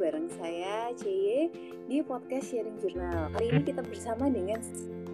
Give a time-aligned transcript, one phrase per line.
[0.00, 1.52] bareng saya CY
[1.84, 3.28] di podcast Sharing Journal.
[3.36, 4.56] Kali ini kita bersama dengan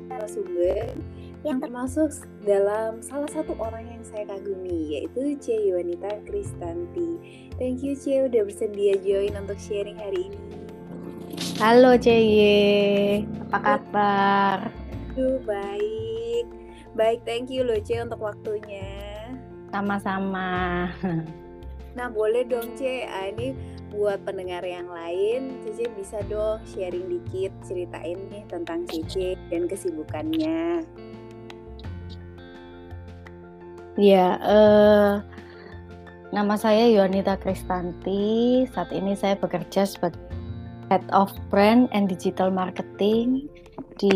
[0.07, 0.95] narasumber
[1.43, 2.15] yang termasuk
[2.47, 5.75] dalam salah satu orang yang saya kagumi yaitu C.
[5.75, 7.19] Wanita Kristanti.
[7.59, 10.39] Thank you C udah bersedia join untuk sharing hari ini.
[11.59, 14.59] Halo CY, apa kabar?
[15.19, 16.47] Aduh, baik.
[16.95, 19.35] Baik, thank you loh C untuk waktunya.
[19.75, 20.87] Sama-sama.
[21.97, 23.57] Nah, boleh dong C, ah, ini
[23.93, 30.83] buat pendengar yang lain, Cici bisa dong sharing dikit ceritain nih tentang Cici dan kesibukannya.
[33.97, 35.13] Ya, eh,
[36.35, 38.67] nama saya Yonita Kristanti.
[38.69, 40.21] Saat ini saya bekerja sebagai
[40.93, 43.49] Head of Brand and Digital Marketing
[43.97, 44.13] di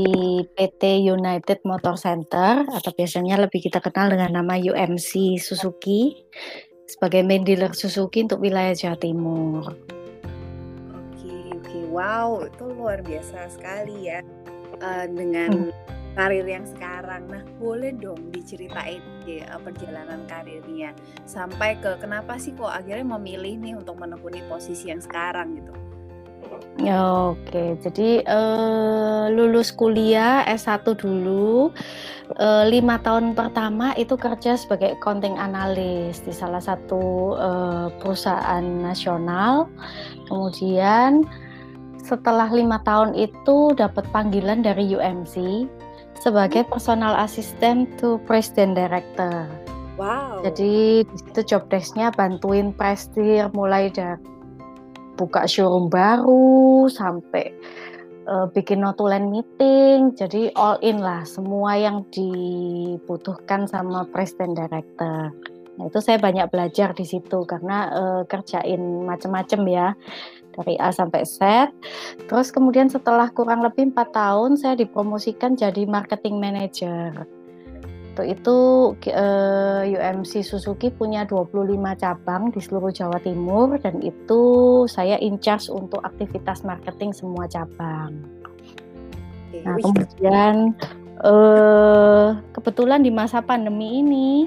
[0.55, 6.15] PT United Motor Center atau biasanya lebih kita kenal dengan nama UMC Suzuki
[6.91, 9.63] sebagai main dealer Suzuki untuk wilayah Jawa Timur.
[10.91, 14.27] Oke, oke, wow, itu luar biasa sekali ya
[14.83, 15.73] uh, dengan hmm.
[16.18, 17.30] karir yang sekarang.
[17.30, 20.91] Nah, boleh dong diceritain ya perjalanan karirnya
[21.30, 25.90] sampai ke kenapa sih kok akhirnya memilih nih untuk menekuni posisi yang sekarang gitu?
[26.80, 31.68] Oke, jadi uh, lulus kuliah S1 dulu,
[32.40, 39.68] uh, lima tahun pertama itu kerja sebagai accounting analis di salah satu uh, perusahaan nasional.
[40.24, 41.28] Kemudian
[42.00, 45.68] setelah lima tahun itu dapat panggilan dari UMC
[46.16, 49.48] sebagai personal assistant to president director.
[50.00, 50.40] Wow.
[50.40, 54.16] Jadi di situ job desk-nya bantuin prestir mulai dari
[55.21, 57.52] buka showroom baru sampai
[58.24, 60.16] uh, bikin notulen meeting.
[60.16, 65.28] Jadi all in lah semua yang dibutuhkan sama presiden director.
[65.77, 69.88] Nah itu saya banyak belajar di situ karena uh, kerjain macam-macam ya
[70.56, 71.69] dari A sampai Z.
[72.25, 77.28] Terus kemudian setelah kurang lebih empat tahun saya dipromosikan jadi marketing manager
[78.20, 78.58] waktu itu
[79.16, 84.42] uh, eh, UMC Suzuki punya 25 cabang di seluruh Jawa Timur dan itu
[84.84, 88.12] saya in charge untuk aktivitas marketing semua cabang.
[89.64, 90.76] Nah, kemudian
[91.25, 94.44] uh, kebetulan di masa pandemi ini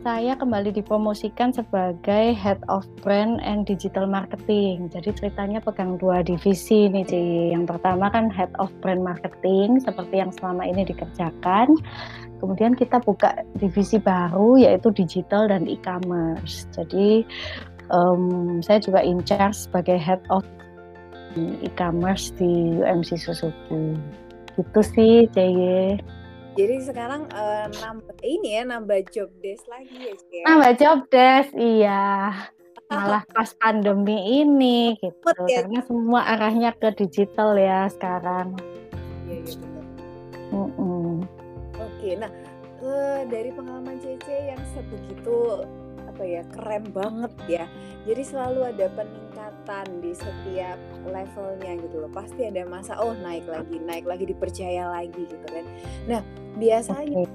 [0.00, 4.88] saya kembali dipromosikan sebagai Head of Brand and Digital Marketing.
[4.88, 7.52] Jadi ceritanya pegang dua divisi nih, Ci.
[7.52, 11.76] Yang pertama kan Head of Brand Marketing seperti yang selama ini dikerjakan.
[12.38, 16.70] Kemudian kita buka divisi baru yaitu digital dan e-commerce.
[16.70, 17.26] Jadi
[17.90, 20.46] um, saya juga in charge sebagai head of
[21.62, 23.98] e-commerce di UMC Suzuki.
[24.58, 26.02] Gitu sih, CY.
[26.58, 30.42] Jadi sekarang uh, nambah ini ya, nambah job desk lagi ya, CY.
[30.42, 32.34] Nambah job desk, iya.
[32.90, 35.28] Malah pas pandemi ini gitu.
[35.46, 35.62] Ya.
[35.62, 38.56] Karena semua arahnya ke digital ya sekarang.
[39.28, 39.68] Iya, iya.
[40.48, 40.97] Mm -mm.
[41.98, 42.30] Oke, nah
[42.78, 45.66] uh, dari pengalaman Cece yang sebegitu
[46.06, 47.64] apa ya keren banget ya.
[48.06, 50.78] Jadi selalu ada peningkatan di setiap
[51.10, 52.10] levelnya gitu loh.
[52.14, 55.66] Pasti ada masa oh naik lagi, naik lagi dipercaya lagi gitu kan.
[56.06, 56.22] Nah
[56.54, 57.34] biasanya okay.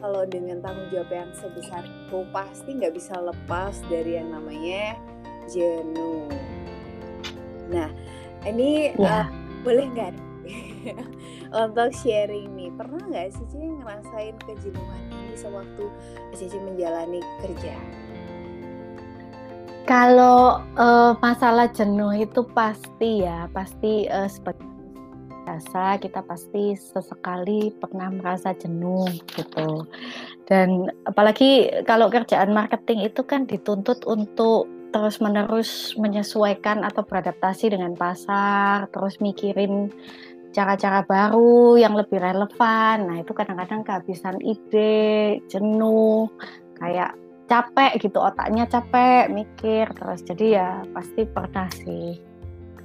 [0.00, 4.96] kalau dengan tanggung jawab yang sebesar itu pasti nggak bisa lepas dari yang namanya
[5.44, 6.24] jenuh.
[7.68, 7.92] Nah
[8.48, 9.24] ini yeah.
[9.24, 9.26] uh,
[9.60, 10.29] boleh nggak
[11.66, 15.84] untuk sharing nih pernah nggak sih Cici ngerasain kejenuhan ini sewaktu
[16.36, 17.74] Cici menjalani kerja
[19.88, 24.70] kalau uh, masalah jenuh itu pasti ya pasti uh, seperti
[25.50, 29.82] biasa kita pasti sesekali pernah merasa jenuh gitu.
[30.46, 37.94] Dan apalagi kalau kerjaan marketing itu kan dituntut untuk terus menerus menyesuaikan atau beradaptasi dengan
[37.94, 39.90] pasar terus mikirin
[40.50, 42.96] cara-cara baru yang lebih relevan.
[43.06, 46.26] Nah, itu kadang-kadang kehabisan ide, jenuh,
[46.78, 47.14] kayak
[47.50, 50.22] capek gitu, otaknya capek mikir terus.
[50.22, 52.18] Jadi ya pasti pernah sih.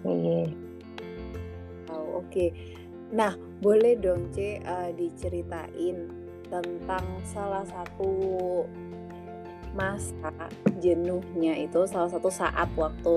[0.02, 0.50] Oke.
[1.94, 2.30] Oh, oke.
[2.30, 2.50] Okay.
[3.14, 6.10] Nah, boleh dong C uh, diceritain
[6.50, 8.14] tentang salah satu
[9.76, 10.32] masa
[10.80, 13.16] jenuhnya itu salah satu saat waktu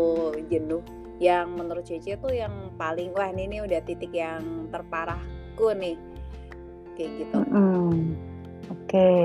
[0.51, 0.83] jenuh
[1.19, 5.99] yang menurut Cece tuh yang paling wah ini, ini udah titik yang terparahku nih
[6.95, 7.39] kayak gitu.
[7.51, 8.15] Mm,
[8.69, 9.23] Oke, okay.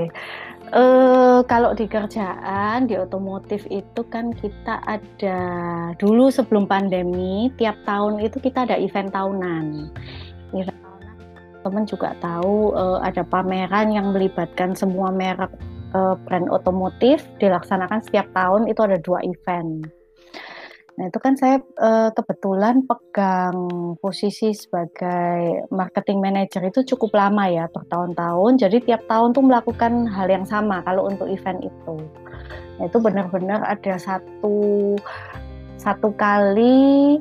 [0.74, 5.40] uh, eh, kalau di kerjaan di otomotif itu kan kita ada
[5.98, 9.90] dulu sebelum pandemi tiap tahun itu kita ada event tahunan.
[10.54, 11.16] Event tahunan
[11.62, 15.50] teman juga tahu uh, ada pameran yang melibatkan semua merek
[15.94, 19.86] uh, brand otomotif dilaksanakan setiap tahun itu ada dua event
[20.94, 23.58] Nah itu kan saya uh, kebetulan pegang
[23.98, 28.62] posisi sebagai marketing manager itu cukup lama ya bertahun-tahun.
[28.62, 31.96] Jadi tiap tahun tuh melakukan hal yang sama kalau untuk event itu.
[32.78, 34.94] Nah, itu benar-benar ada satu
[35.78, 37.18] satu kali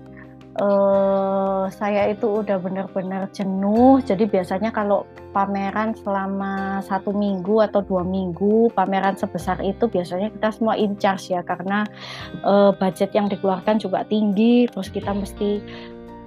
[0.59, 4.01] uh, saya itu udah benar-benar jenuh.
[4.03, 10.49] Jadi biasanya kalau pameran selama satu minggu atau dua minggu, pameran sebesar itu biasanya kita
[10.53, 11.85] semua in charge ya karena
[12.45, 14.69] uh, budget yang dikeluarkan juga tinggi.
[14.69, 15.61] Terus kita mesti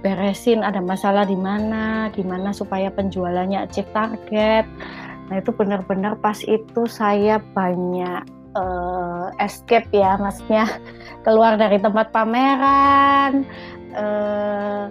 [0.03, 4.65] beresin ada masalah di mana, gimana supaya penjualannya achieve target.
[5.27, 8.23] Nah itu benar-benar pas itu saya banyak
[8.55, 10.69] uh, escape ya, maksudnya
[11.27, 13.43] keluar dari tempat pameran,
[13.97, 14.85] uh,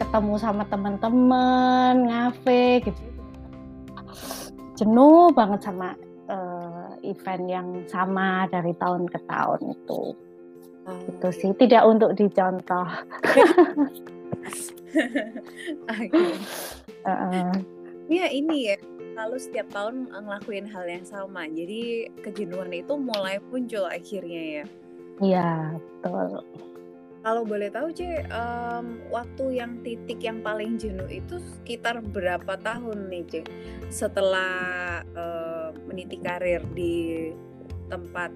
[0.00, 3.00] ketemu sama teman-teman, ngafe gitu.
[4.80, 5.94] Jenuh banget sama
[6.26, 10.02] uh, event yang sama dari tahun ke tahun itu.
[10.82, 10.98] Oh.
[11.06, 12.88] Itu sih tidak untuk dicontoh.
[15.86, 16.34] okay.
[17.06, 17.54] uh,
[18.10, 18.76] ya ini ya
[19.12, 24.64] lalu setiap tahun ngelakuin hal yang sama jadi kejenuhan itu mulai muncul akhirnya ya
[25.20, 26.44] iya betul
[27.22, 33.06] kalau boleh tahu C, um, waktu yang titik yang paling jenuh itu sekitar berapa tahun
[33.08, 33.34] nih C?
[33.88, 37.30] Setelah uh, meniti karir di
[37.86, 38.34] tempat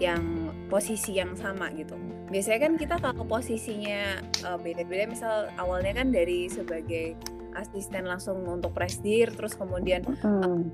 [0.00, 1.94] yang posisi yang sama gitu.
[2.32, 7.12] Biasanya kan kita kalau posisinya uh, beda-beda, misal awalnya kan dari sebagai
[7.52, 10.64] asisten langsung untuk presdir, terus kemudian uh,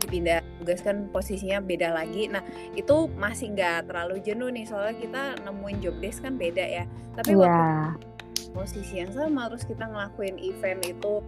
[0.00, 2.26] dipindah tugas kan posisinya beda lagi.
[2.26, 2.42] Nah
[2.74, 6.84] itu masih nggak terlalu jenuh nih soalnya kita nemuin job desk kan beda ya.
[7.14, 7.94] Tapi yeah.
[7.94, 11.22] waktu posisi yang sama terus kita ngelakuin event itu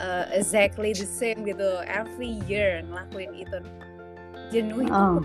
[0.00, 3.58] uh, exactly the same gitu every year ngelakuin itu
[4.48, 5.20] jenuh itu oh.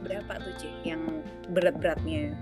[0.00, 1.20] berapa tuh Ci yang
[1.52, 2.32] berat-beratnya?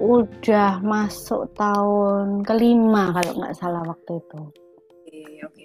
[0.00, 4.40] Udah masuk tahun kelima kalau nggak salah waktu itu.
[5.04, 5.64] Oke, oke.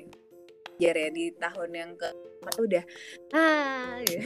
[0.76, 2.84] Ya di tahun yang ke udah
[3.36, 4.22] ah ya.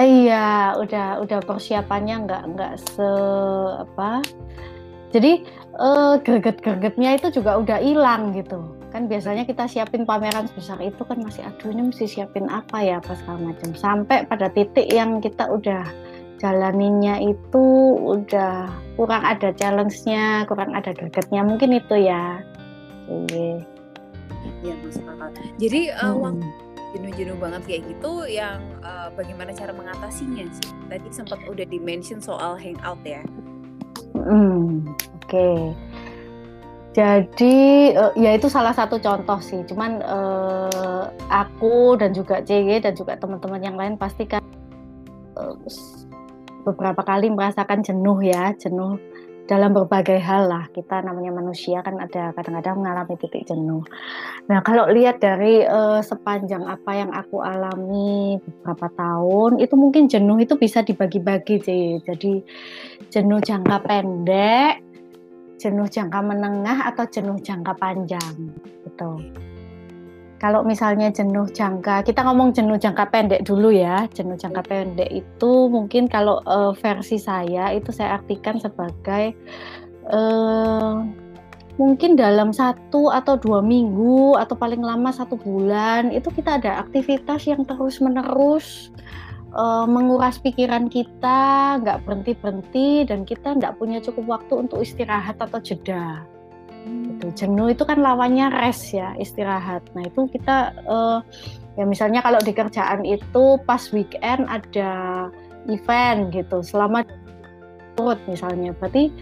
[0.00, 0.48] iya
[0.80, 3.10] udah udah persiapannya nggak nggak se
[3.84, 4.24] apa
[5.10, 5.42] jadi
[5.74, 8.62] uh, greget-gregetnya itu juga udah hilang gitu.
[8.94, 13.02] Kan biasanya kita siapin pameran sebesar itu kan masih aduh ini mesti siapin apa ya
[13.02, 13.74] apa segala macam.
[13.74, 15.82] Sampai pada titik yang kita udah
[16.38, 17.64] jalaninnya itu
[18.00, 22.38] udah kurang ada challenge-nya kurang ada gregetnya mungkin itu ya.
[23.10, 23.66] Iya.
[24.62, 25.28] Ya masuk akal.
[25.58, 26.22] Jadi uh, hmm.
[26.22, 26.46] waktu
[26.94, 30.70] jenuh-jenuh banget kayak gitu yang uh, bagaimana cara mengatasinya sih.
[30.90, 33.22] Tadi sempat udah dimention soal hangout ya.
[34.14, 35.30] Hmm, oke.
[35.30, 35.58] Okay.
[36.90, 37.56] jadi
[37.94, 39.62] uh, ya itu salah satu contoh sih.
[39.70, 44.42] Cuman uh, aku dan juga CG dan juga teman-teman yang lain pasti kan
[45.38, 45.54] uh,
[46.66, 49.00] beberapa kali merasakan jenuh ya jenuh
[49.50, 53.82] dalam berbagai hal lah kita namanya manusia kan ada kadang-kadang mengalami titik jenuh.
[54.46, 60.38] Nah kalau lihat dari uh, sepanjang apa yang aku alami beberapa tahun itu mungkin jenuh
[60.38, 61.98] itu bisa dibagi-bagi sih.
[62.06, 62.46] Jadi
[63.10, 64.86] jenuh jangka pendek,
[65.58, 68.54] jenuh jangka menengah atau jenuh jangka panjang
[68.86, 69.18] gitu
[70.40, 74.08] kalau misalnya jenuh jangka, kita ngomong jenuh jangka pendek dulu ya.
[74.08, 79.36] Jenuh jangka pendek itu mungkin kalau uh, versi saya itu saya artikan sebagai
[80.08, 81.04] uh,
[81.76, 87.44] mungkin dalam satu atau dua minggu atau paling lama satu bulan itu kita ada aktivitas
[87.44, 88.88] yang terus menerus
[89.52, 95.36] uh, menguras pikiran kita, nggak berhenti berhenti dan kita nggak punya cukup waktu untuk istirahat
[95.36, 96.24] atau jeda
[96.86, 97.26] gitu.
[97.34, 99.84] Jenuh itu kan lawannya rest ya, istirahat.
[99.92, 101.20] Nah, itu kita uh,
[101.78, 105.28] ya misalnya kalau di kerjaan itu pas weekend ada
[105.68, 106.64] event gitu.
[106.64, 107.04] Selama
[107.94, 109.12] turut misalnya berarti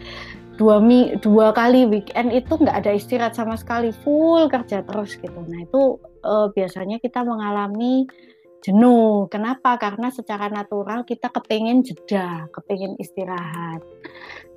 [0.58, 5.38] dua mi dua kali weekend itu nggak ada istirahat sama sekali full kerja terus gitu
[5.46, 8.10] nah itu uh, biasanya kita mengalami
[8.58, 13.86] jenuh kenapa karena secara natural kita kepengen jeda kepengen istirahat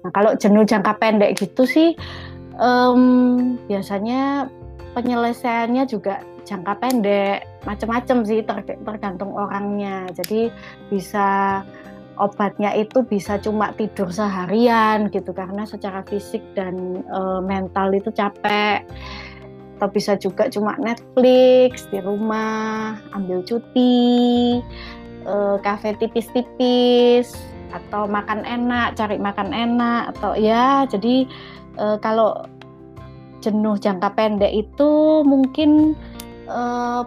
[0.02, 1.94] nah kalau jenuh jangka pendek gitu sih
[2.62, 3.02] um,
[3.66, 4.48] biasanya
[4.94, 10.10] penyelesaiannya juga jangka pendek, macam-macam sih ter tergantung orangnya.
[10.14, 10.54] Jadi
[10.90, 11.62] bisa
[12.20, 18.86] obatnya itu bisa cuma tidur seharian gitu karena secara fisik dan e, mental itu capek.
[19.78, 24.62] Atau bisa juga cuma Netflix di rumah, ambil cuti,
[25.26, 27.34] e, kafe tipis-tipis
[27.72, 31.24] atau makan enak, cari makan enak atau ya jadi
[31.76, 32.48] e, kalau
[33.42, 34.92] jenuh jangka pendek itu
[35.24, 35.96] mungkin
[36.48, 36.62] e,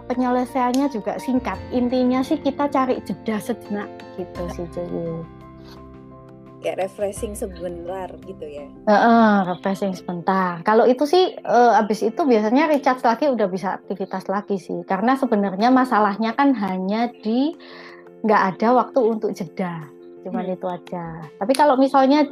[0.05, 1.57] penyelesaiannya juga singkat.
[1.73, 5.25] Intinya sih kita cari jeda sejenak gitu sih jadi.
[6.65, 8.65] kayak refreshing sebentar gitu ya.
[8.89, 10.65] Uh, uh, refreshing sebentar.
[10.65, 14.81] Kalau itu sih uh, abis itu biasanya recharge lagi udah bisa aktivitas lagi sih.
[14.89, 17.53] Karena sebenarnya masalahnya kan hanya di
[18.25, 19.85] nggak ada waktu untuk jeda.
[20.25, 20.55] Cuman hmm.
[20.57, 21.21] itu aja.
[21.37, 22.25] Tapi kalau misalnya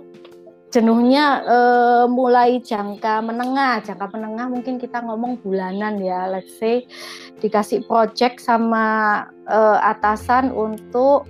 [0.74, 6.26] jenuhnya uh, mulai jangka menengah, jangka menengah mungkin kita ngomong bulanan ya.
[6.26, 6.90] Let's say
[7.38, 11.30] dikasih project sama uh, atasan untuk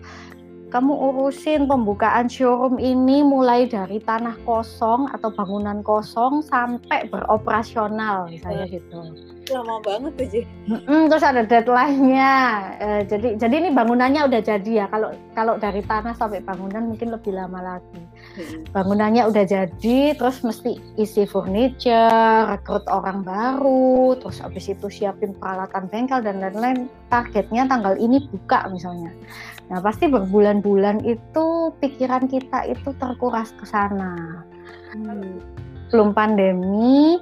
[0.74, 8.66] kamu urusin pembukaan showroom ini mulai dari tanah kosong atau bangunan kosong sampai beroperasional misalnya
[8.66, 9.14] gitu.
[9.54, 10.42] Lama banget tuh, Ji.
[11.14, 12.34] terus ada deadline-nya.
[12.82, 14.86] E, jadi jadi ini bangunannya udah jadi ya.
[14.90, 18.02] Kalau kalau dari tanah sampai bangunan mungkin lebih lama lagi.
[18.74, 25.86] Bangunannya udah jadi, terus mesti isi furniture, rekrut orang baru, terus habis itu siapin peralatan
[25.90, 26.90] bengkel dan lain-lain.
[27.14, 29.14] Targetnya tanggal ini buka misalnya.
[29.70, 34.42] Nah, pasti berbulan-bulan itu pikiran kita itu terkuras ke sana.
[34.98, 35.38] Hmm.
[35.94, 37.22] Belum pandemi,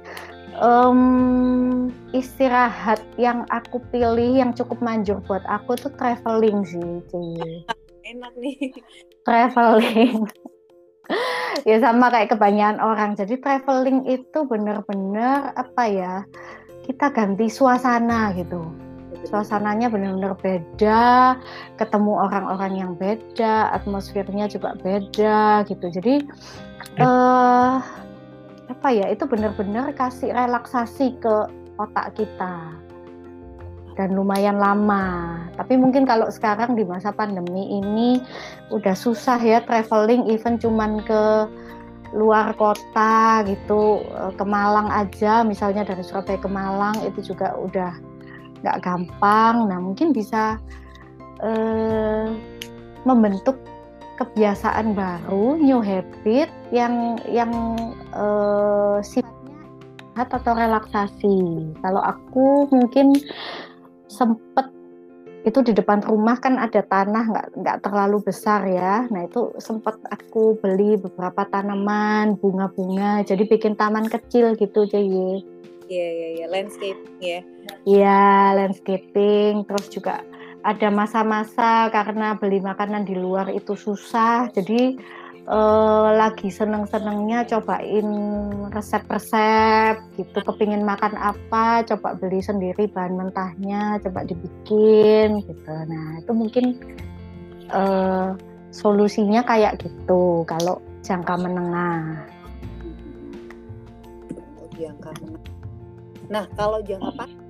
[0.60, 7.00] um, istirahat yang aku pilih yang cukup manjur buat aku tuh traveling sih.
[8.12, 8.74] Enak nih.
[9.24, 10.28] Traveling.
[11.68, 13.10] ya sama kayak kebanyakan orang.
[13.18, 16.14] Jadi traveling itu bener-bener apa ya?
[16.82, 18.62] Kita ganti suasana gitu
[19.22, 21.38] suasananya benar-benar beda,
[21.78, 25.86] ketemu orang-orang yang beda, atmosfernya juga beda gitu.
[25.94, 26.26] Jadi
[26.98, 27.78] uh,
[28.66, 31.34] apa ya itu benar-benar kasih relaksasi ke
[31.78, 32.76] otak kita
[33.96, 35.36] dan lumayan lama.
[35.56, 38.20] Tapi mungkin kalau sekarang di masa pandemi ini
[38.72, 41.48] udah susah ya traveling, even cuman ke
[42.12, 47.92] luar kota gitu eh, ke Malang aja misalnya dari Surabaya ke Malang itu juga udah
[48.62, 49.68] nggak gampang.
[49.68, 50.60] Nah mungkin bisa
[51.40, 52.28] eh,
[53.02, 53.56] membentuk
[54.20, 57.50] kebiasaan baru, new habit yang yang
[58.12, 59.32] eh, sifatnya
[60.20, 61.38] atau relaksasi.
[61.80, 63.16] Kalau aku mungkin
[64.12, 64.68] sempet
[65.42, 69.08] itu di depan rumah kan ada tanah nggak nggak terlalu besar ya.
[69.10, 75.42] Nah itu sempat aku beli beberapa tanaman bunga-bunga, jadi bikin taman kecil gitu jadi
[75.92, 77.40] Iya, iya, iya, landscaping ya.
[77.84, 78.24] Iya,
[78.56, 79.68] landscaping.
[79.68, 80.24] Terus juga
[80.64, 84.96] ada masa-masa karena beli makanan di luar itu susah, jadi
[85.46, 88.08] eh, lagi seneng-senengnya cobain
[88.70, 90.38] resep-resep gitu.
[90.42, 95.72] Kepingin makan apa, coba beli sendiri bahan mentahnya, coba dibikin gitu.
[95.72, 96.64] Nah, itu mungkin
[97.70, 98.28] eh,
[98.72, 102.26] solusinya kayak gitu kalau jangka menengah.
[104.78, 105.52] Jangka menengah
[106.32, 107.41] Nah, kalau jangka panjang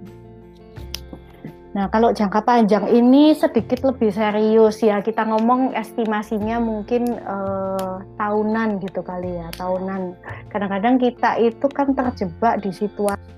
[1.72, 5.00] Nah, kalau jangka panjang ini sedikit lebih serius ya.
[5.00, 10.12] Kita ngomong estimasinya mungkin eh, tahunan gitu kali ya, tahunan.
[10.52, 13.32] Kadang-kadang kita itu kan terjebak di situasi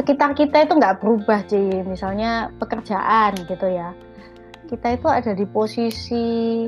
[0.00, 1.84] sekitar kita itu nggak berubah, sih.
[1.84, 3.92] Misalnya pekerjaan gitu ya.
[4.66, 6.64] Kita itu ada di posisi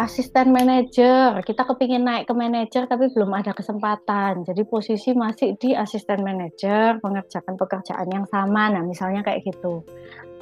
[0.00, 1.44] asisten manajer.
[1.44, 4.48] Kita kepingin naik ke manajer tapi belum ada kesempatan.
[4.48, 8.72] Jadi posisi masih di asisten manajer, mengerjakan pekerjaan yang sama.
[8.72, 9.84] Nah, misalnya kayak gitu.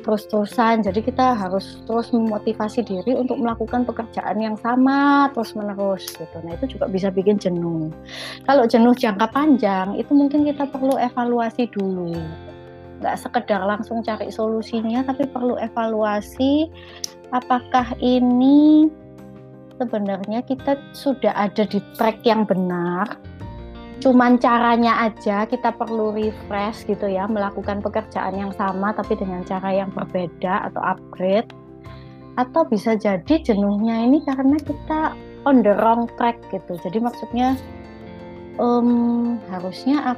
[0.06, 0.86] Terus-terusan.
[0.86, 6.36] Jadi kita harus terus memotivasi diri untuk melakukan pekerjaan yang sama terus-menerus gitu.
[6.46, 7.90] Nah, itu juga bisa bikin jenuh.
[8.46, 12.14] Kalau jenuh jangka panjang, itu mungkin kita perlu evaluasi dulu.
[13.02, 16.70] Nggak sekedar langsung cari solusinya, tapi perlu evaluasi
[17.30, 18.88] apakah ini
[19.78, 23.16] sebenarnya kita sudah ada di track yang benar.
[23.98, 29.74] Cuman caranya aja kita perlu refresh gitu ya, melakukan pekerjaan yang sama tapi dengan cara
[29.74, 31.50] yang berbeda atau upgrade.
[32.38, 36.78] Atau bisa jadi jenuhnya ini karena kita on the wrong track gitu.
[36.78, 37.58] Jadi maksudnya
[38.62, 40.14] um, harusnya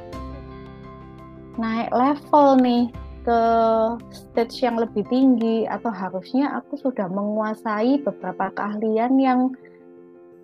[1.57, 3.41] naik level nih ke
[4.09, 9.41] stage yang lebih tinggi atau harusnya aku sudah menguasai beberapa keahlian yang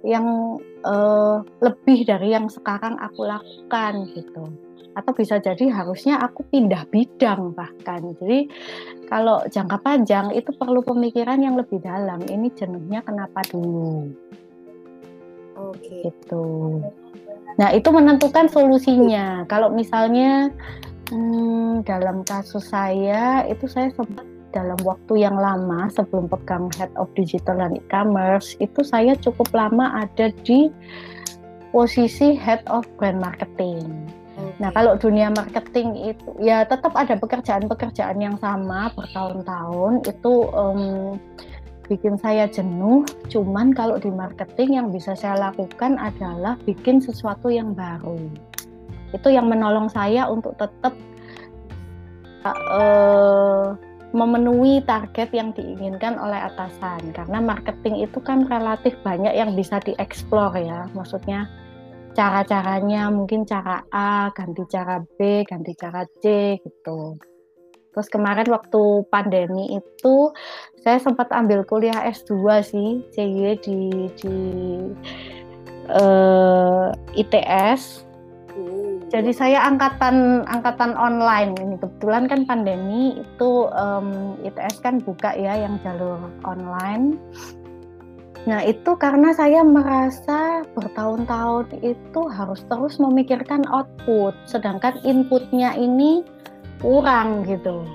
[0.05, 4.46] yang uh, lebih dari yang sekarang aku lakukan gitu.
[4.93, 8.17] Atau bisa jadi harusnya aku pindah bidang bahkan.
[8.17, 8.50] Jadi
[9.10, 12.22] kalau jangka panjang itu perlu pemikiran yang lebih dalam.
[12.25, 14.10] Ini jenuhnya kenapa dulu?
[15.57, 15.81] Oke.
[15.81, 16.01] Okay.
[16.10, 16.46] gitu.
[17.57, 19.46] Nah itu menentukan solusinya.
[19.50, 20.53] Kalau misalnya
[21.08, 27.08] Hmm, dalam kasus saya itu saya sempat dalam waktu yang lama sebelum pegang head of
[27.16, 30.68] digital dan e-commerce itu saya cukup lama ada di
[31.72, 34.08] posisi head of brand marketing.
[34.58, 40.82] Nah, kalau dunia marketing itu ya tetap ada pekerjaan-pekerjaan yang sama bertahun-tahun itu um,
[41.88, 43.08] bikin saya jenuh.
[43.32, 48.18] Cuman kalau di marketing yang bisa saya lakukan adalah bikin sesuatu yang baru.
[49.16, 50.96] Itu yang menolong saya untuk tetap
[52.44, 53.76] uh,
[54.16, 57.12] memenuhi target yang diinginkan oleh atasan.
[57.12, 60.88] Karena marketing itu kan relatif banyak yang bisa dieksplor ya.
[60.96, 61.48] Maksudnya
[62.18, 67.20] cara-caranya mungkin cara A ganti cara B, ganti cara C gitu.
[67.94, 70.16] Terus kemarin waktu pandemi itu
[70.86, 73.80] saya sempat ambil kuliah S2 sih, CY di
[74.18, 74.36] di
[75.94, 78.07] uh, eh, ITS.
[79.08, 85.56] Jadi saya angkatan angkatan online ini kebetulan kan pandemi itu um, ITS kan buka ya
[85.56, 87.16] yang jalur online.
[88.48, 96.28] Nah itu karena saya merasa bertahun-tahun itu harus terus memikirkan output, sedangkan inputnya ini
[96.84, 97.88] kurang gitu.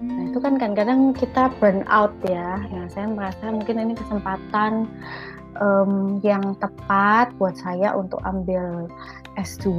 [0.00, 2.60] Nah itu kan kadang-kadang kita burn out ya.
[2.68, 4.88] Nah saya merasa mungkin ini kesempatan
[5.60, 8.88] um, yang tepat buat saya untuk ambil
[9.38, 9.70] S2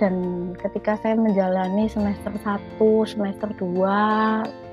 [0.00, 0.14] dan
[0.56, 4.68] ketika saya menjalani semester 1, semester 2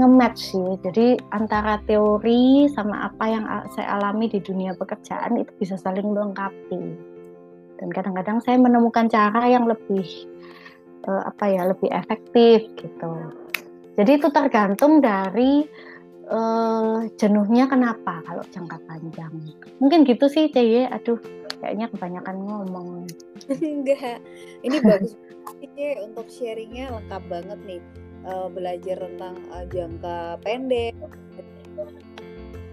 [0.00, 0.70] nge-match sih.
[0.80, 3.44] Jadi antara teori sama apa yang
[3.76, 6.96] saya alami di dunia pekerjaan itu bisa saling melengkapi.
[7.76, 10.08] Dan kadang-kadang saya menemukan cara yang lebih
[11.08, 13.12] uh, apa ya lebih efektif gitu.
[13.96, 15.64] Jadi itu tergantung dari
[16.32, 19.32] uh, jenuhnya kenapa kalau jangka panjang.
[19.80, 20.88] Mungkin gitu sih Cie.
[20.88, 21.20] Aduh,
[21.60, 23.06] kayaknya kebanyakan ngomong.
[23.62, 24.18] Enggak,
[24.64, 25.14] ini bagus
[25.60, 27.82] sih untuk sharingnya lengkap banget nih.
[28.20, 30.92] Uh, belajar tentang uh, jangka pendek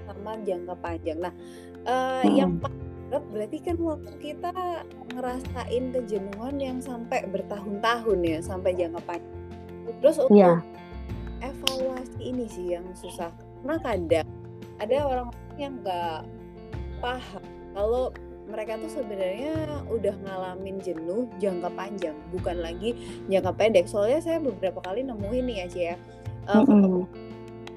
[0.03, 1.23] sama jangka panjang.
[1.23, 1.31] Nah,
[1.87, 2.35] uh, hmm.
[2.35, 2.51] yang
[3.31, 4.51] berarti kan waktu kita
[5.15, 9.39] ngerasain kejenuhan yang sampai bertahun-tahun ya sampai jangka panjang.
[10.03, 10.59] Terus untuk yeah.
[11.39, 13.31] evaluasi ini sih yang susah
[13.63, 14.27] karena kadang
[14.83, 16.27] ada orang yang nggak
[16.99, 18.11] paham kalau
[18.47, 22.95] mereka tuh sebenarnya udah ngalamin jenuh jangka panjang bukan lagi
[23.27, 25.95] jangka pendek soalnya saya beberapa kali nemuin nih ya Cia ya,
[26.47, 27.03] uh, mm -hmm.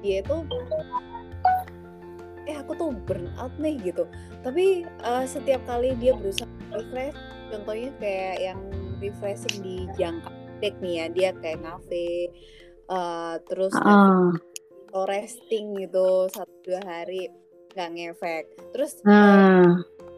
[0.01, 0.37] dia itu
[2.49, 4.07] eh aku tuh burn out nih gitu
[4.41, 7.15] tapi uh, setiap kali dia berusaha refresh
[7.51, 8.59] contohnya kayak yang
[9.03, 10.31] refreshing di jangka
[10.61, 12.29] pendek nih ya dia kayak ngafe
[12.89, 14.29] uh, terus uh.
[15.09, 17.40] resting gitu satu dua hari
[17.73, 18.43] nggak ngefek.
[18.75, 19.11] Terus uh.
[19.11, 19.67] uh,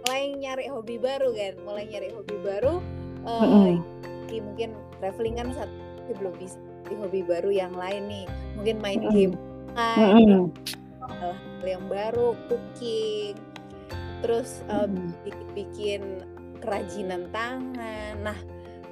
[0.03, 2.83] mulai nyari hobi baru kan mulai nyari hobi baru
[3.23, 4.41] uh, mm -hmm.
[4.43, 8.25] mungkin traveling kan satu belum bisa di hobi baru yang lain nih.
[8.59, 9.15] Mungkin main mm -hmm.
[9.15, 9.35] game
[9.77, 13.35] mm -hmm hal-hal yang baru cooking.
[14.23, 14.87] Terus uh,
[15.51, 16.23] bikin
[16.63, 18.15] kerajinan tangan.
[18.23, 18.37] Nah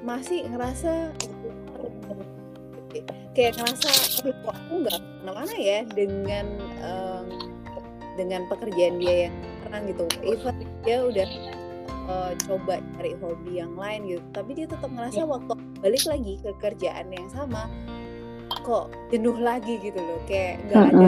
[0.03, 1.15] masih ngerasa
[3.31, 3.87] kayak ngerasa
[4.27, 5.79] kok aku nggak ke mana-mana ya?
[5.87, 6.47] Dengan
[6.83, 7.25] um,
[8.19, 11.27] dengan pekerjaan dia yang sekarang gitu even dia udah
[12.11, 15.27] uh, coba cari hobi yang lain gitu tapi dia tetap ngerasa ya.
[15.27, 17.71] waktu balik lagi ke kerjaan yang sama
[18.67, 21.07] kok jenuh lagi gitu loh kayak nggak ada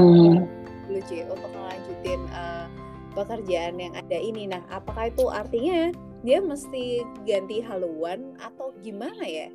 [0.84, 2.68] dulu cuy untuk melanjutin uh,
[3.14, 4.50] pekerjaan yang ada ini.
[4.50, 5.94] Nah, apakah itu artinya
[6.26, 9.48] dia mesti ganti haluan atau gimana ya?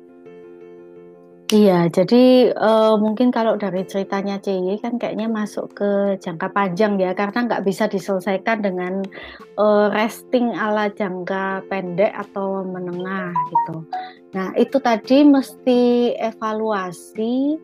[1.49, 7.17] Iya, jadi uh, mungkin kalau dari ceritanya CY kan kayaknya masuk ke jangka panjang ya,
[7.17, 9.01] karena nggak bisa diselesaikan dengan
[9.57, 13.81] uh, resting ala jangka pendek atau menengah gitu.
[14.37, 17.57] Nah itu tadi mesti evaluasi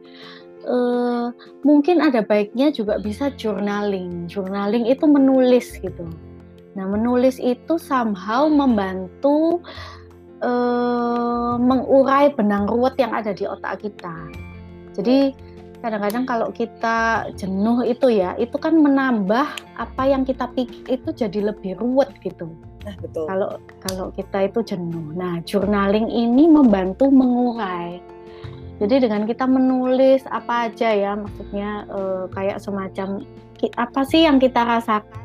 [0.65, 1.29] uh,
[1.61, 4.25] mungkin ada baiknya juga bisa journaling.
[4.25, 6.09] Journaling itu menulis gitu.
[6.75, 9.63] Nah, menulis itu somehow membantu
[10.45, 14.13] uh, mengurai benang ruwet yang ada di otak kita.
[14.93, 15.33] Jadi
[15.81, 19.49] kadang-kadang kalau kita jenuh itu ya, itu kan menambah
[19.81, 22.53] apa yang kita pikir itu jadi lebih ruwet gitu.
[22.85, 23.25] Nah, betul.
[23.25, 23.49] Kalau
[23.89, 25.17] kalau kita itu jenuh.
[25.17, 27.97] Nah, journaling ini membantu mengurai
[28.75, 33.23] jadi dengan kita menulis apa aja ya, maksudnya uh, kayak semacam
[33.79, 35.24] apa sih yang kita rasakan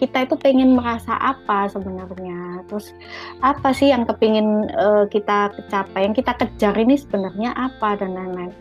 [0.00, 2.64] kita itu pengen merasa apa sebenarnya?
[2.64, 2.96] Terus
[3.44, 8.52] apa sih yang kepingin uh, kita capai yang kita kejar ini sebenarnya apa dan lain-lain.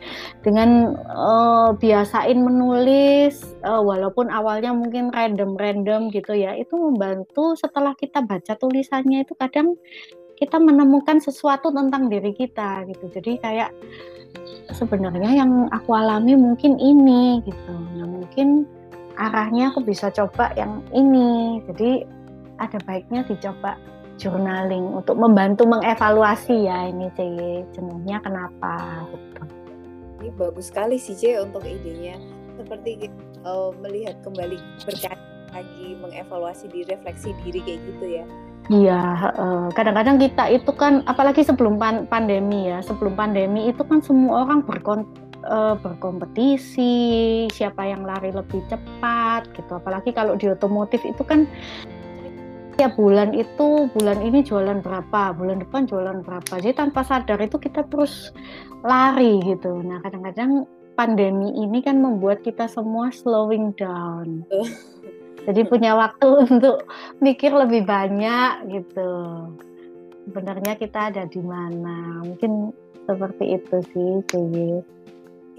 [0.44, 8.20] Dengan uh, biasain menulis uh, walaupun awalnya mungkin random-random gitu ya itu membantu setelah kita
[8.20, 9.80] baca tulisannya itu kadang
[10.36, 13.08] kita menemukan sesuatu tentang diri kita gitu.
[13.16, 13.72] Jadi kayak
[14.76, 17.74] sebenarnya yang aku alami mungkin ini gitu.
[17.96, 18.68] Nah mungkin
[19.20, 21.60] arahnya aku bisa coba yang ini.
[21.68, 22.08] Jadi
[22.56, 23.76] ada baiknya dicoba
[24.16, 27.20] journaling untuk membantu mengevaluasi ya ini C
[27.76, 29.44] jenuhnya kenapa gitu.
[30.20, 32.20] Ini bagus sekali sih C untuk idenya.
[32.60, 33.12] Seperti
[33.48, 38.26] uh, melihat kembali berkali lagi mengevaluasi diri, refleksi diri kayak gitu ya.
[38.70, 39.02] Iya,
[39.74, 45.10] kadang-kadang kita itu kan, apalagi sebelum pandemi ya, sebelum pandemi itu kan semua orang berkon
[45.50, 49.82] uh, berkompetisi, siapa yang lari lebih cepat gitu.
[49.82, 51.50] Apalagi kalau di otomotif itu kan
[52.80, 56.54] tiap bulan itu bulan ini jualan berapa, bulan depan jualan berapa.
[56.64, 58.32] Jadi tanpa sadar itu kita terus
[58.88, 59.84] lari gitu.
[59.84, 60.64] Nah, kadang-kadang
[60.96, 64.48] pandemi ini kan membuat kita semua slowing down.
[65.44, 66.88] Jadi punya waktu untuk
[67.20, 69.12] mikir lebih banyak gitu.
[70.30, 72.24] Sebenarnya kita ada di mana?
[72.24, 72.72] Mungkin
[73.10, 74.99] seperti itu sih, Cici.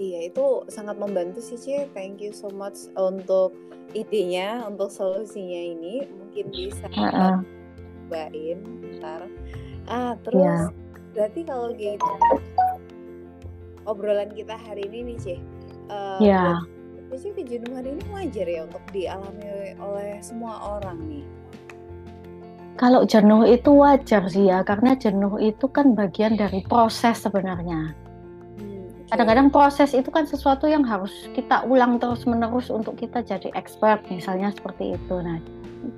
[0.01, 1.85] Iya, itu sangat membantu sih, Ci.
[1.93, 3.53] Thank you so much untuk
[3.93, 6.09] idenya, untuk solusinya ini.
[6.09, 7.37] Mungkin bisa uh
[8.09, 8.59] cobain
[8.97, 9.29] ntar.
[9.85, 10.67] Ah, terus yeah.
[11.13, 12.11] berarti kalau gitu
[13.85, 15.35] obrolan kita hari ini nih, Ci.
[15.85, 16.57] Uh, yeah
[17.11, 21.27] biasanya kejenuhan ini wajar ya untuk dialami oleh semua orang nih.
[22.79, 27.91] Kalau jenuh itu wajar sih ya, karena jenuh itu kan bagian dari proses sebenarnya.
[29.11, 34.07] Hmm, Kadang-kadang proses itu kan sesuatu yang harus kita ulang terus-menerus untuk kita jadi expert,
[34.07, 35.15] misalnya seperti itu.
[35.19, 35.43] Nah,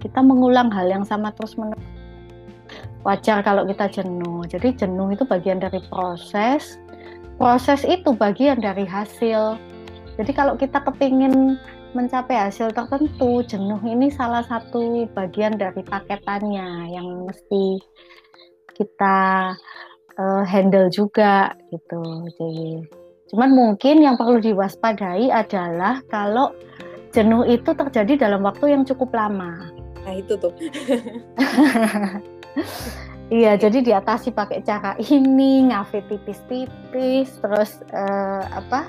[0.02, 1.86] kita mengulang hal yang sama terus-menerus.
[3.06, 4.41] Wajar kalau kita jenuh.
[4.49, 6.82] Jadi jenuh itu bagian dari proses.
[7.38, 9.62] Proses itu bagian dari hasil
[10.13, 11.58] jadi kalau kita kepingin
[11.97, 17.82] mencapai hasil tertentu, jenuh ini salah satu bagian dari paketannya yang mesti
[18.78, 19.54] kita
[20.17, 22.02] uh, handle juga gitu.
[22.38, 22.86] Jadi,
[23.34, 26.54] cuman mungkin yang perlu diwaspadai adalah kalau
[27.10, 29.74] jenuh itu terjadi dalam waktu yang cukup lama.
[30.06, 30.54] Nah itu tuh.
[33.34, 38.86] Iya, jadi diatasi pakai cara ini, ngafe tipis-tipis, terus uh, apa?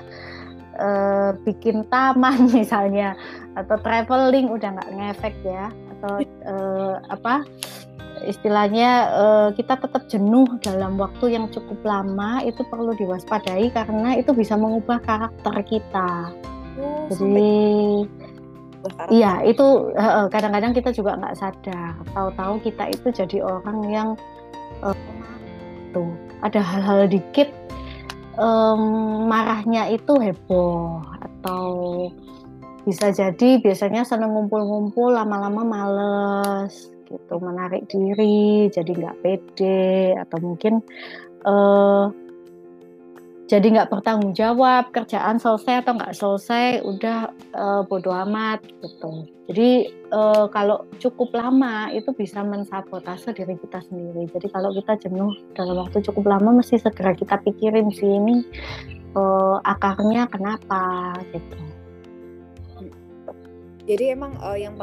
[0.79, 3.15] uh, bikin taman misalnya
[3.55, 6.13] atau traveling udah nggak ngefek ya atau
[6.47, 7.47] uh, apa
[8.23, 14.31] istilahnya uh, kita tetap jenuh dalam waktu yang cukup lama itu perlu diwaspadai karena itu
[14.31, 16.31] bisa mengubah karakter kita.
[16.79, 17.55] Oh, Jadi
[19.09, 19.91] iya itu
[20.31, 21.99] kadang-kadang uh, kita juga nggak sadar.
[22.15, 24.09] Tahu-tahu kita itu jadi orang yang
[24.79, 24.95] uh,
[25.91, 27.51] tuh ada hal-hal dikit
[28.39, 31.67] um, marahnya itu heboh atau
[32.85, 40.83] bisa jadi biasanya seneng ngumpul-ngumpul lama-lama males gitu menarik diri jadi nggak pede atau mungkin
[41.45, 42.09] uh,
[43.45, 49.29] jadi nggak bertanggung jawab kerjaan selesai atau nggak selesai udah uh, bodo amat gitu.
[49.45, 54.25] Jadi uh, kalau cukup lama itu bisa mensabotase diri kita sendiri.
[54.33, 58.41] Jadi kalau kita jenuh dalam waktu cukup lama mesti segera kita pikirin sih ini
[59.13, 61.57] uh, akarnya kenapa gitu.
[63.85, 64.73] Jadi emang uh, yang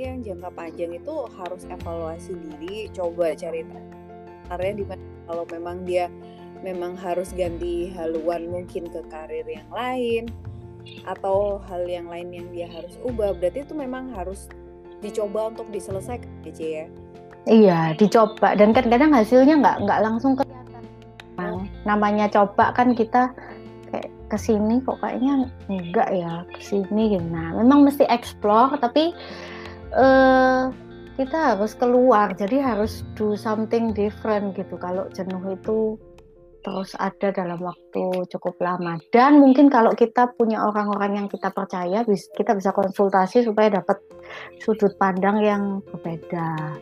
[0.00, 3.62] yang jangka panjang itu harus evaluasi diri coba cari
[4.50, 4.84] karena di
[5.28, 6.08] kalau memang dia
[6.60, 10.24] memang harus ganti haluan mungkin ke karir yang lain
[11.04, 14.48] atau hal yang lain yang dia harus ubah berarti itu memang harus
[15.00, 16.86] dicoba untuk diselesaikan ya ya?
[17.48, 18.52] Iya dicoba.
[18.52, 20.84] Dan kadang-kadang hasilnya nggak nggak langsung kelihatan.
[21.40, 21.64] Oh.
[21.88, 23.32] namanya coba kan kita
[23.88, 29.16] kayak ke sini kok kayaknya enggak ya ke sini nah memang mesti explore tapi
[29.94, 30.70] uh,
[31.20, 34.80] kita harus keluar jadi harus do something different gitu.
[34.80, 36.00] Kalau jenuh itu
[36.60, 39.00] terus ada dalam waktu cukup lama.
[39.12, 42.04] Dan mungkin kalau kita punya orang-orang yang kita percaya
[42.36, 44.00] kita bisa konsultasi supaya dapat
[44.60, 46.76] sudut pandang yang berbeda.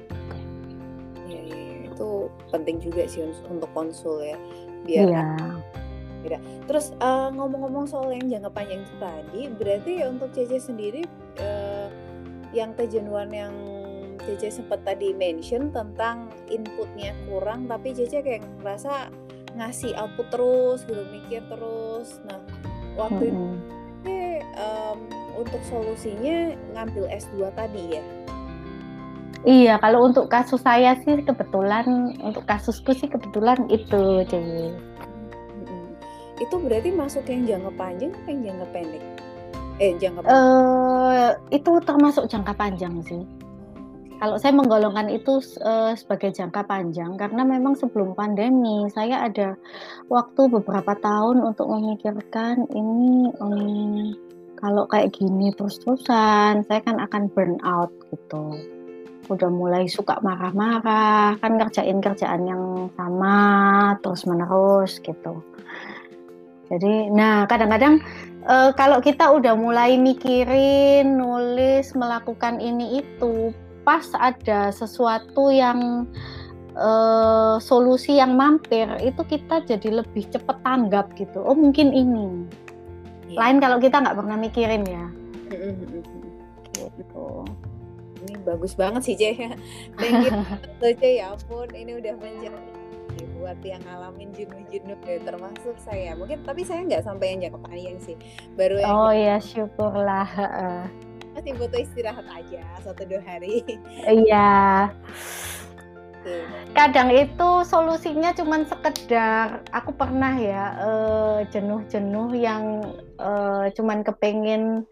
[1.30, 4.38] Ya, ya, itu penting juga sih untuk konsul ya
[4.86, 5.28] biar ya.
[6.22, 6.38] beda.
[6.66, 11.06] Terus uh, ngomong-ngomong soal yang jangka panjang tadi berarti untuk Cece sendiri
[11.38, 11.67] uh,
[12.52, 13.54] yang kejenuhan yang
[14.28, 19.08] Cece sempat tadi mention tentang inputnya kurang tapi Cece kayak ngerasa
[19.56, 22.40] ngasih output terus gitu mikir terus nah
[22.98, 23.56] waktu mm -hmm.
[24.04, 24.16] itu
[24.60, 24.98] um,
[25.38, 28.04] untuk solusinya ngambil S2 tadi ya
[29.46, 34.74] Iya, kalau untuk kasus saya sih kebetulan untuk kasusku sih kebetulan itu, jadi
[36.42, 39.17] Itu berarti masuk yang jangka panjang atau yang jangka pendek?
[39.78, 40.26] Eh, jangka.
[40.26, 43.22] Uh, itu termasuk jangka panjang sih.
[44.18, 49.54] Kalau saya menggolongkan itu uh, sebagai jangka panjang karena memang sebelum pandemi saya ada
[50.10, 54.18] waktu beberapa tahun untuk memikirkan ini um,
[54.58, 58.58] kalau kayak gini terus-terusan saya kan akan burn out gitu.
[59.30, 63.38] Udah mulai suka marah-marah, kan kerjain kerjaan yang sama
[64.02, 65.38] terus-menerus gitu.
[66.68, 68.02] Jadi, nah kadang-kadang
[68.48, 73.52] uh, kalau kita udah mulai mikirin, nulis, melakukan ini itu,
[73.84, 76.08] pas ada sesuatu yang
[76.74, 81.44] uh, solusi yang mampir, itu kita jadi lebih cepat tanggap gitu.
[81.44, 82.48] Oh mungkin ini.
[83.28, 83.38] Yeah.
[83.38, 85.06] Lain kalau kita nggak pernah mikirin ya.
[86.98, 87.44] gitu.
[88.26, 89.36] Ini bagus banget sih Jay.
[90.00, 90.26] Thank
[91.04, 92.77] you ya ampun ini udah menjadi
[93.48, 96.12] buat yang ngalamin jenuh-jenuh ya termasuk saya.
[96.20, 98.16] Mungkin tapi saya nggak sampai yang jangka panjang sih.
[98.60, 100.28] Baru yang oh ya syukurlah
[101.32, 103.64] masih butuh istirahat aja satu dua hari.
[104.04, 104.92] Iya.
[106.76, 112.84] Kadang itu solusinya cuma sekedar aku pernah ya uh, jenuh-jenuh yang
[113.16, 114.84] uh, cuman kepengen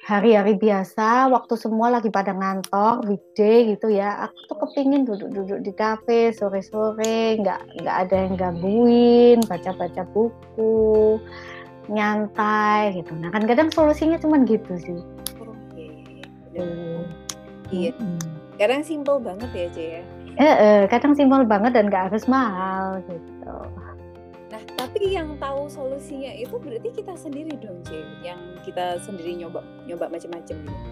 [0.00, 4.28] hari-hari biasa waktu semua lagi pada ngantor weekday gitu ya.
[4.28, 11.20] Aku tuh kepingin duduk-duduk di kafe sore-sore nggak nggak ada yang gangguin baca-baca buku
[11.92, 13.12] nyantai gitu.
[13.18, 15.00] Nah kan kadang solusinya cuma gitu sih.
[15.40, 15.86] Oke
[16.56, 17.02] hmm.
[17.68, 17.92] iya.
[18.56, 20.02] Kadang simpel banget ya Cie ya.
[20.40, 23.54] Eh, eh, kadang simpel banget dan nggak harus mahal gitu
[24.76, 28.02] tapi yang tahu solusinya itu berarti kita sendiri dong, C.
[28.22, 30.88] Yang kita sendiri nyoba nyoba macam-macam gitu.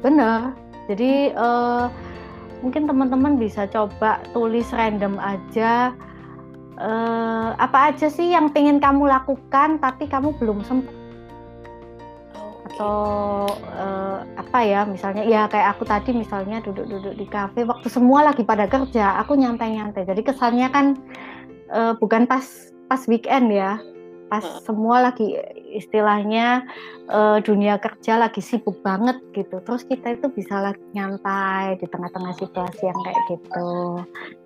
[0.00, 0.56] Benar.
[0.88, 1.86] Jadi uh,
[2.64, 5.92] mungkin teman-teman bisa coba tulis random aja
[6.80, 10.92] uh, apa aja sih yang pengen kamu lakukan tapi kamu belum sempat
[12.70, 13.44] atau
[13.76, 18.40] uh, apa ya misalnya ya kayak aku tadi misalnya duduk-duduk di kafe waktu semua lagi
[18.40, 20.86] pada kerja aku nyantai-nyantai jadi kesannya kan
[21.68, 23.78] uh, bukan pas pas weekend ya
[24.30, 24.62] pas uh.
[24.66, 25.38] semua lagi
[25.70, 26.66] istilahnya
[27.10, 32.34] uh, dunia kerja lagi sibuk banget gitu terus kita itu bisa lagi nyantai di tengah-tengah
[32.38, 33.70] situasi yang kayak gitu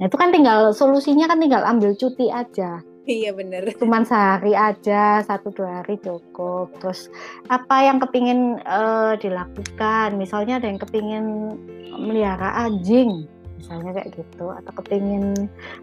[0.00, 3.68] nah itu kan tinggal solusinya kan tinggal ambil cuti aja Iya bener.
[3.76, 6.72] Cuman sehari aja, satu dua hari cukup.
[6.80, 7.12] Terus
[7.52, 10.16] apa yang kepingin uh, dilakukan?
[10.16, 11.52] Misalnya ada yang kepingin
[12.00, 13.28] melihara anjing,
[13.64, 15.32] misalnya kayak gitu atau kepingin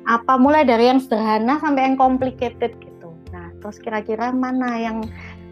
[0.05, 3.09] apa mulai dari yang sederhana sampai yang complicated gitu.
[3.33, 5.01] Nah terus kira-kira mana yang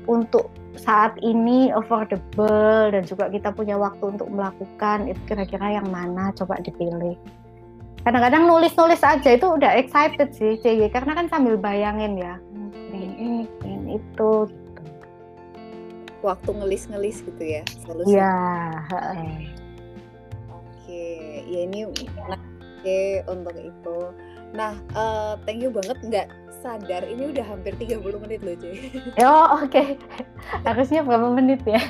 [0.06, 6.30] untuk saat ini affordable dan juga kita punya waktu untuk melakukan itu kira-kira yang mana?
[6.38, 7.18] Coba dipilih.
[8.06, 12.38] Kadang-kadang nulis-nulis aja itu udah excited sih CY karena kan sambil bayangin ya
[12.94, 14.32] ini ini, ini itu.
[14.46, 14.58] Gitu.
[16.20, 18.20] waktu ngelis-ngelis gitu ya solusi.
[18.20, 18.36] Ya
[21.50, 23.98] ya ini oke untuk itu.
[24.54, 26.28] Nah uh, thank you banget nggak
[26.62, 28.78] sadar ini udah hampir 30 menit loh cuy.
[29.26, 29.74] Oh oke.
[29.74, 29.98] Okay.
[30.64, 31.82] harusnya berapa menit ya?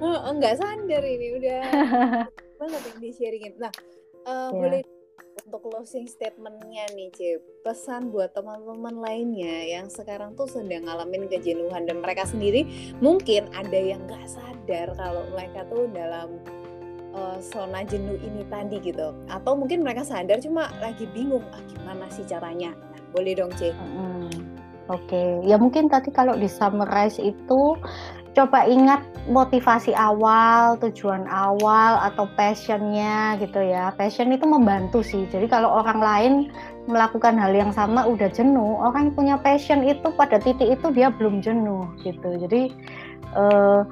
[0.00, 1.60] Oh, nggak sadar ini udah
[2.60, 3.72] banget yang di sharingin nah
[4.28, 4.50] uh, yeah.
[4.52, 4.82] boleh
[5.48, 11.88] untuk closing statementnya nih Cip pesan buat teman-teman lainnya yang sekarang tuh sedang ngalamin kejenuhan
[11.88, 12.68] dan mereka sendiri
[13.00, 16.40] mungkin ada yang nggak sadar kalau mereka tuh dalam
[17.14, 22.06] uh, zona jenuh ini tadi gitu atau mungkin mereka sadar cuma lagi bingung ah gimana
[22.12, 24.30] sih caranya nah, boleh dong C hmm,
[24.90, 25.42] oke okay.
[25.46, 27.78] ya mungkin tadi kalau di summarize itu
[28.30, 33.90] coba ingat motivasi awal, tujuan awal atau passionnya gitu ya.
[33.98, 35.26] Passion itu membantu sih.
[35.26, 36.32] Jadi kalau orang lain
[36.86, 41.10] melakukan hal yang sama udah jenuh, orang yang punya passion itu pada titik itu dia
[41.10, 42.38] belum jenuh gitu.
[42.46, 42.70] Jadi
[43.34, 43.82] uh,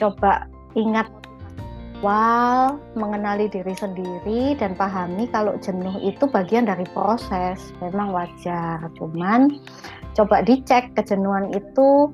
[0.00, 1.06] coba ingat
[2.00, 7.70] awal mengenali diri sendiri dan pahami kalau jenuh itu bagian dari proses.
[7.78, 9.62] Memang wajar cuman
[10.18, 12.10] coba dicek kejenuhan itu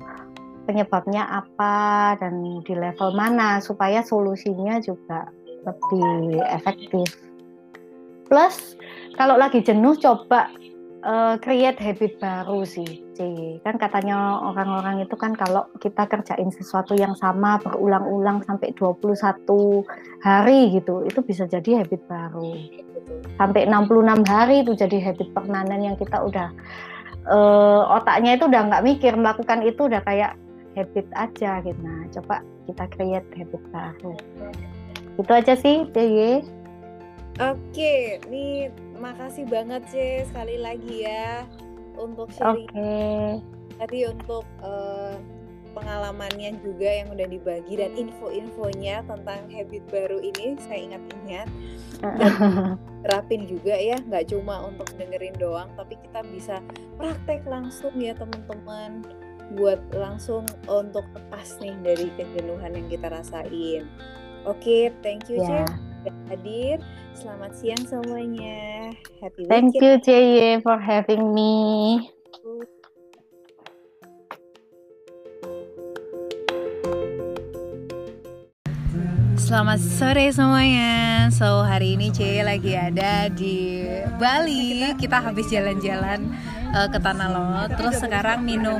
[0.69, 5.27] penyebabnya apa dan di level mana supaya solusinya juga
[5.65, 7.09] lebih efektif.
[8.29, 8.77] Plus
[9.17, 10.47] kalau lagi jenuh coba
[11.05, 13.19] uh, create habit baru sih, C.
[13.65, 19.85] Kan katanya orang-orang itu kan kalau kita kerjain sesuatu yang sama berulang-ulang sampai 21
[20.21, 22.53] hari gitu, itu bisa jadi habit baru.
[23.37, 26.49] Sampai 66 hari itu jadi habit permanen yang kita udah
[27.27, 30.37] uh, otaknya itu udah nggak mikir melakukan itu udah kayak
[30.77, 31.79] habit aja gitu.
[31.83, 34.13] Nah, coba kita create habit baru.
[35.19, 35.97] Itu aja sih, C.
[37.41, 38.69] Oke, nih
[39.01, 41.49] makasih banget sih sekali lagi ya
[41.97, 42.69] untuk sharing.
[42.69, 43.41] Okay.
[43.81, 45.17] Tadi untuk uh,
[45.73, 51.47] pengalamannya juga yang udah dibagi dan info-infonya tentang habit baru ini saya ingat-ingat
[52.01, 52.33] dan
[53.07, 56.55] terapin juga ya nggak cuma untuk dengerin doang tapi kita bisa
[56.99, 59.01] praktek langsung ya teman-teman
[59.57, 63.83] buat langsung untuk lepas nih dari kejenuhan yang kita rasain.
[64.47, 65.67] Oke, okay, thank you yeah.
[65.67, 65.90] Chef
[66.29, 66.81] hadir.
[67.11, 68.89] Selamat siang semuanya.
[69.19, 69.51] Happy weekend.
[69.51, 72.07] Thank you Jay, for having me.
[79.41, 81.27] Selamat sore semuanya.
[81.27, 83.83] So hari ini C lagi ada di
[84.15, 84.95] Bali.
[84.95, 86.23] Kita habis jalan-jalan
[86.71, 87.69] uh, ke Tanah Lot.
[87.75, 88.79] Terus sekarang minum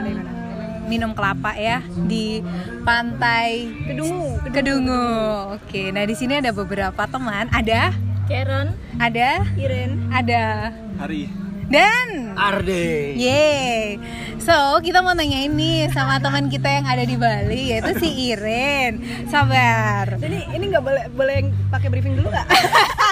[0.91, 2.43] minum kelapa ya di
[2.83, 4.35] pantai Kedungu.
[4.51, 5.07] Kedungu.
[5.55, 7.47] Oke, nah di sini ada beberapa teman.
[7.55, 7.95] Ada,
[8.27, 13.15] Karen, ada, Iren, ada, Hari dan Arde.
[13.15, 13.95] Yeay.
[14.43, 18.99] So, kita mau nanya ini sama teman kita yang ada di Bali yaitu si Iren.
[19.31, 20.19] Sabar.
[20.19, 21.37] Ini ini nggak boleh boleh
[21.71, 22.47] pakai briefing dulu nggak?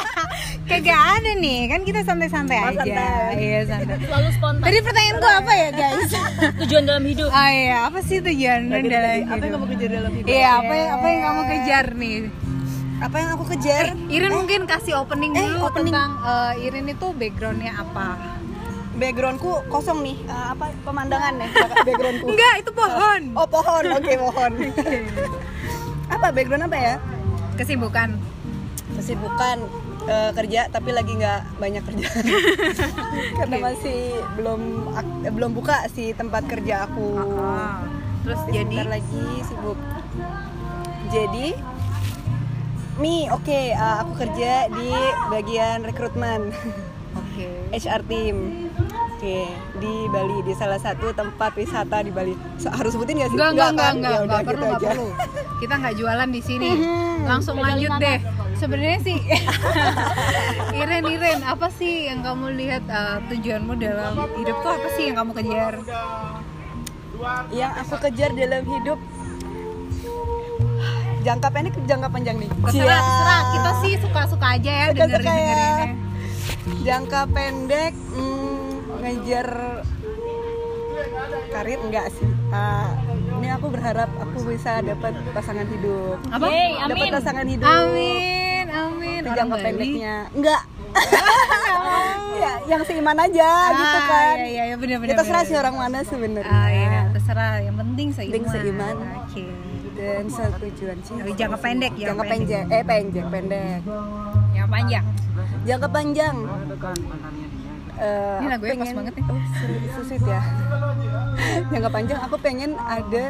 [0.69, 0.85] Kagak
[1.17, 2.77] ada nih, kan kita santai-santai Oh, aja.
[2.77, 3.33] santai.
[3.35, 3.95] Iya, santai.
[3.99, 4.61] Selalu spontan.
[4.61, 6.11] Tadi pertanyaan gua apa ya, guys?
[6.61, 7.27] Tujuan dalam hidup.
[7.27, 9.49] Oh iya, apa sih tujuan dalam tadi, apa yang hidup?
[9.51, 10.29] kamu kejar dalam hidup?
[10.29, 12.17] Iya, apa yang apa yang kamu kejar nih?
[12.99, 13.85] Apa yang aku kejar?
[14.07, 15.89] Iren mungkin kasih opening eh, dulu opening.
[15.89, 18.07] tentang eh, Iren itu backgroundnya apa?
[18.93, 20.17] Backgroundku kosong nih.
[20.21, 21.49] Eh, apa pemandangan nih
[21.87, 22.25] backgroundku?
[22.29, 23.21] Enggak, itu pohon.
[23.33, 24.51] Oh pohon, oke pohon.
[26.07, 26.95] apa background apa ya?
[27.55, 28.13] Kesibukan.
[28.93, 29.57] Kesibukan
[30.05, 32.07] eh, kerja tapi lagi nggak banyak kerja
[33.41, 33.65] karena Oke.
[33.65, 33.99] masih
[34.37, 34.61] belum
[35.25, 37.07] eh, belum buka si tempat kerja aku.
[37.39, 37.83] Ah,
[38.19, 39.79] Terus Jadi jadi lagi sibuk.
[41.09, 41.47] Jadi
[42.99, 44.91] Mi, oke, eh, aku kerja di
[45.31, 46.51] bagian rekrutmen
[47.15, 47.47] Oke.
[47.79, 48.68] HR team.
[49.19, 49.51] Oke,
[49.83, 52.31] di Bali di salah satu tempat wisata di Bali.
[52.63, 53.35] Harus sebutin gak sih?
[53.35, 53.93] Enggak, enggak, enggak, kan?
[53.93, 54.87] enggak, Ya enggak udah, perlu, gitu enggak aja.
[54.87, 55.07] perlu.
[55.59, 56.69] Kita nggak jualan di sini.
[57.27, 58.19] Langsung lanjut deh.
[58.55, 59.17] Sebenarnya sih,
[60.79, 65.15] Iren, Iren, apa sih yang kamu lihat eh, tujuanmu dalam hidup tuh apa sih yang
[65.19, 65.73] kamu kejar?
[67.51, 68.99] Yang aku kejar dalam hidup
[71.19, 72.47] jangka pendek jangka panjang nih.
[72.47, 73.41] Terserah, terserah.
[73.51, 75.35] Kita sih suka-suka aja ya Suka-suka dengerin ya.
[75.35, 75.87] dengerinnya.
[76.79, 78.38] Jangka pendek hmm,
[78.99, 79.47] ngejar
[81.49, 82.29] karir enggak sih.
[82.49, 82.93] Ah,
[83.39, 86.17] ini aku berharap aku bisa dapat pasangan hidup.
[86.29, 86.45] Apa?
[86.87, 87.65] Dapat pasangan hidup.
[87.65, 89.21] Amin, amin.
[89.25, 90.15] Orang jangka pendeknya.
[90.31, 90.61] Enggak.
[92.41, 94.35] ya, yang seiman aja gitu Ah, kan.
[94.41, 95.09] Iya, iya, iya, benar-benar.
[95.13, 96.49] Kita terserah sih orang mana sebenarnya.
[96.49, 97.53] Ah, iya, terserah.
[97.61, 98.33] Yang penting seiman.
[98.33, 98.95] Penting seiman.
[99.23, 99.45] Oke.
[99.99, 101.13] Dan setujuan sih.
[101.35, 102.05] Jangka pendek ya.
[102.11, 102.65] Jangka pendek.
[102.71, 103.79] Eh pendek, pendek.
[104.55, 105.05] Yang panjang.
[105.67, 106.35] Jangka panjang.
[107.99, 109.25] Eh, Ini lagunya pas pengen- banget nih.
[109.25, 110.41] Oh, su- so sweet ya.
[111.71, 113.25] Jangka panjang aku pengen ada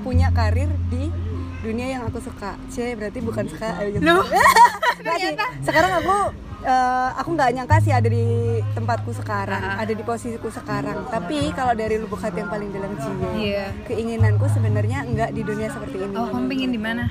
[0.00, 1.12] punya karir di
[1.60, 2.56] dunia yang aku suka.
[2.66, 3.68] C berarti bukan suka.
[3.80, 4.24] eh, Loh,
[5.14, 5.36] sih.
[5.60, 6.16] Sekarang aku
[6.62, 8.24] eh, aku nggak nyangka sih ada di
[8.70, 9.76] tempatku sekarang, Ah.
[9.78, 11.04] ada di posisiku sekarang.
[11.06, 13.64] Tapi kalau dari lubuk hati yang paling dalam jiwa, Iya.
[13.84, 16.14] keinginanku sebenarnya nggak di dunia seperti ini.
[16.14, 17.04] Oh, kamu pengen di mana?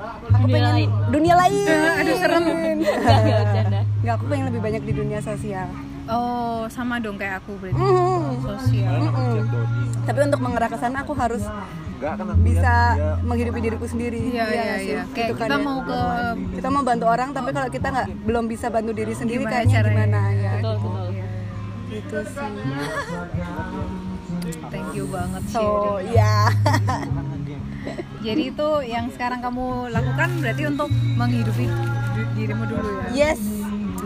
[0.00, 1.66] aku pengen dunia lain.
[2.00, 2.42] Aduh, serem.
[4.00, 5.68] Nggak, aku pengen lebih banyak di dunia sosial.
[6.10, 7.76] Oh, sama dong kayak aku berarti.
[7.76, 8.42] Mhm.
[8.42, 8.92] Sosial.
[9.00, 9.34] Mm-mm.
[10.02, 11.44] Tapi untuk mengarah ke sana aku harus
[11.92, 14.20] Enggak kan aku bisa dia menghidupi diriku sendiri.
[14.26, 14.88] Iya, iya, nggak sih?
[14.88, 15.02] iya.
[15.06, 15.62] Kayak Gitu kan kita ya.
[15.62, 15.98] mau ke
[16.56, 19.76] kita mau bantu orang tapi kalau kita nggak belum bisa bantu diri sendiri Gimana kayaknya
[19.76, 19.94] caranya?
[20.00, 20.52] gimana ya.
[20.56, 21.06] Betul, betul.
[21.86, 22.50] Gitu sih.
[24.66, 26.10] Thank you banget So, sharing.
[26.10, 26.36] ya.
[28.26, 33.28] Jadi itu yang sekarang kamu lakukan berarti untuk menghidupi di- dirimu dulu ya.
[33.28, 33.40] yes.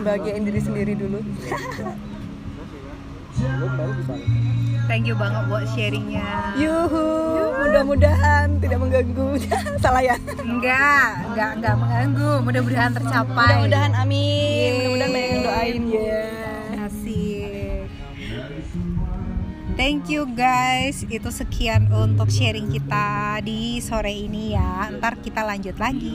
[0.05, 1.17] Bahagiain diri sendiri dulu.
[4.85, 6.53] Thank you banget buat sharingnya.
[6.61, 7.05] Yuhu,
[7.57, 9.41] mudah-mudahan tidak mengganggu.
[9.83, 10.15] Salah ya.
[10.45, 12.31] Enggak, enggak, enggak mengganggu.
[12.45, 13.65] Mudah-mudahan tercapai.
[13.65, 14.71] Mudah-mudahan amin.
[14.93, 16.23] Mudah-mudahan banyak yang doain ya.
[16.85, 17.89] Asik.
[19.73, 21.01] Thank you guys.
[21.09, 24.93] Itu sekian untuk sharing kita di sore ini ya.
[25.01, 26.13] Ntar kita lanjut lagi.